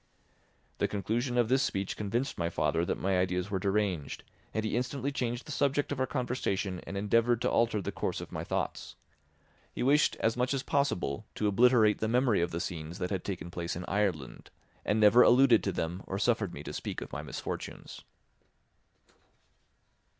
The 0.79 0.87
conclusion 0.87 1.37
of 1.37 1.47
this 1.47 1.61
speech 1.61 1.95
convinced 1.95 2.35
my 2.35 2.49
father 2.49 2.83
that 2.85 2.97
my 2.97 3.19
ideas 3.19 3.51
were 3.51 3.59
deranged, 3.59 4.23
and 4.51 4.65
he 4.65 4.75
instantly 4.75 5.11
changed 5.11 5.45
the 5.45 5.51
subject 5.51 5.91
of 5.91 5.99
our 5.99 6.07
conversation 6.07 6.81
and 6.87 6.97
endeavoured 6.97 7.39
to 7.43 7.51
alter 7.51 7.83
the 7.83 7.91
course 7.91 8.19
of 8.19 8.31
my 8.31 8.43
thoughts. 8.43 8.95
He 9.71 9.83
wished 9.83 10.17
as 10.19 10.35
much 10.35 10.55
as 10.55 10.63
possible 10.63 11.27
to 11.35 11.45
obliterate 11.47 11.99
the 11.99 12.07
memory 12.07 12.41
of 12.41 12.49
the 12.49 12.59
scenes 12.59 12.97
that 12.97 13.11
had 13.11 13.23
taken 13.23 13.51
place 13.51 13.75
in 13.75 13.85
Ireland 13.87 14.49
and 14.83 14.99
never 14.99 15.21
alluded 15.21 15.63
to 15.65 15.71
them 15.71 16.01
or 16.07 16.17
suffered 16.17 16.51
me 16.51 16.63
to 16.63 16.73
speak 16.73 17.01
of 17.01 17.13
my 17.13 17.21
misfortunes. 17.21 18.01